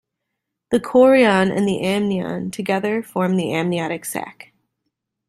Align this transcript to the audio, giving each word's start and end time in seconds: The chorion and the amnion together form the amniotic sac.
The 0.71 0.79
chorion 0.79 1.55
and 1.55 1.67
the 1.67 1.81
amnion 1.83 2.49
together 2.49 3.03
form 3.03 3.35
the 3.35 3.53
amniotic 3.53 4.03
sac. 4.03 4.51